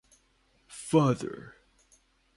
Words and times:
Father. 0.65 1.53